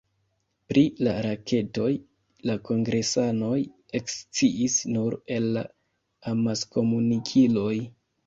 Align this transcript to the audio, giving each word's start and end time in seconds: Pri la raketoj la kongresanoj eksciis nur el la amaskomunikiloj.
Pri 0.71 0.81
la 1.07 1.11
raketoj 1.25 1.89
la 2.49 2.55
kongresanoj 2.69 3.59
eksciis 4.01 4.79
nur 4.95 5.19
el 5.37 5.45
la 5.59 5.65
amaskomunikiloj. 6.35 7.77